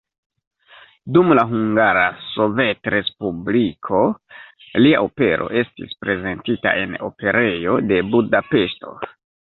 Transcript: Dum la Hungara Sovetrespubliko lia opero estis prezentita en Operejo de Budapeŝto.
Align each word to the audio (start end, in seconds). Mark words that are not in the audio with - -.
Dum 1.17 1.27
la 1.39 1.41
Hungara 1.51 2.05
Sovetrespubliko 2.29 4.01
lia 4.85 5.05
opero 5.11 5.51
estis 5.63 5.95
prezentita 6.07 6.75
en 6.85 6.97
Operejo 7.11 7.81
de 7.93 8.05
Budapeŝto. 8.13 8.99